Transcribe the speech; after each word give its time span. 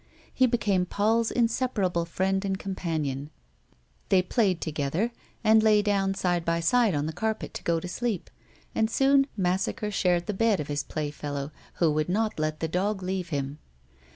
He 0.33 0.47
be 0.47 0.57
came 0.57 0.87
Paul's 0.87 1.29
inseparable 1.29 2.05
friend 2.05 2.43
and 2.43 2.57
companion; 2.57 3.29
they 4.09 4.23
played 4.23 4.59
together, 4.59 5.11
and 5.43 5.61
lay 5.61 5.83
down 5.83 6.15
side 6.15 6.43
by 6.43 6.59
side 6.59 6.95
on 6.95 7.05
the 7.05 7.13
carpet 7.13 7.53
to 7.53 7.63
go 7.63 7.79
to 7.79 7.87
sleep, 7.87 8.31
and 8.73 8.89
soon 8.89 9.27
Massacre 9.37 9.91
shared 9.91 10.25
the 10.25 10.33
bed 10.33 10.59
of 10.59 10.69
his 10.69 10.81
playfellow, 10.81 11.51
who 11.75 11.91
would 11.91 12.09
not 12.09 12.39
let 12.39 12.61
the 12.61 12.67
dog 12.67 13.03
leave 13.03 13.29
him. 13.29 13.59